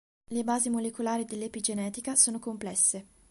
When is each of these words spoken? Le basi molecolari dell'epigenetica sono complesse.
Le 0.31 0.41
basi 0.43 0.71
molecolari 0.71 1.25
dell'epigenetica 1.25 2.15
sono 2.15 2.39
complesse. 2.39 3.05